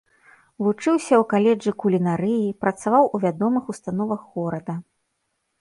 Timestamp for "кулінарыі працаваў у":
1.83-3.21